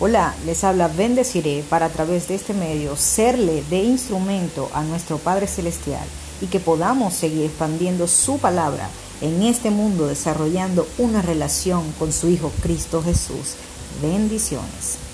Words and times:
Hola, 0.00 0.32
les 0.46 0.62
habla 0.62 0.86
Bendeciré 0.86 1.64
para 1.68 1.86
a 1.86 1.88
través 1.88 2.28
de 2.28 2.36
este 2.36 2.54
medio 2.54 2.94
serle 2.94 3.64
de 3.68 3.78
instrumento 3.78 4.70
a 4.72 4.84
nuestro 4.84 5.18
Padre 5.18 5.48
Celestial 5.48 6.06
y 6.40 6.46
que 6.46 6.60
podamos 6.60 7.14
seguir 7.14 7.46
expandiendo 7.46 8.06
su 8.06 8.38
palabra 8.38 8.88
en 9.20 9.42
este 9.42 9.70
mundo 9.70 10.06
desarrollando 10.06 10.86
una 10.98 11.20
relación 11.20 11.90
con 11.98 12.12
su 12.12 12.28
Hijo 12.28 12.52
Cristo 12.62 13.02
Jesús. 13.02 13.56
Bendiciones. 14.00 15.07